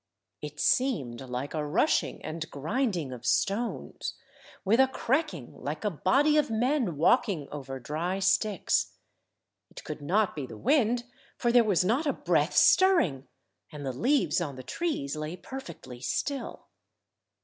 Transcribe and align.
It 0.41 0.59
seemed 0.59 1.21
like 1.21 1.53
a 1.53 1.63
rushing 1.63 2.25
and 2.25 2.49
grinding 2.49 3.11
of 3.11 3.23
stones, 3.23 4.15
with 4.65 4.79
a 4.79 4.87
cracking 4.87 5.53
like 5.61 5.85
a 5.85 5.91
body 5.91 6.37
of 6.37 6.49
men 6.49 6.97
walking 6.97 7.47
over 7.51 7.79
dry 7.79 8.17
sticks. 8.17 8.95
It 9.69 9.83
could 9.83 10.01
not 10.01 10.35
be 10.35 10.47
the 10.47 10.57
wind, 10.57 11.03
for 11.37 11.51
there 11.51 11.63
was 11.63 11.85
not 11.85 12.07
a 12.07 12.13
breath 12.13 12.55
stirring, 12.55 13.27
and 13.71 13.85
the 13.85 13.93
leaves 13.93 14.41
on 14.41 14.55
the 14.55 14.63
trees 14.63 15.15
lay 15.15 15.37
perfectly 15.37 15.99
still. 16.01 16.65